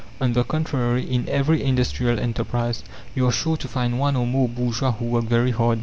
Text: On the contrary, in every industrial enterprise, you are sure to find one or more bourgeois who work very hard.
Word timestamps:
On 0.19 0.33
the 0.33 0.43
contrary, 0.43 1.03
in 1.03 1.29
every 1.29 1.61
industrial 1.61 2.19
enterprise, 2.19 2.81
you 3.13 3.27
are 3.27 3.31
sure 3.31 3.55
to 3.57 3.67
find 3.67 3.99
one 3.99 4.15
or 4.15 4.25
more 4.25 4.49
bourgeois 4.49 4.93
who 4.93 5.05
work 5.05 5.25
very 5.25 5.51
hard. 5.51 5.77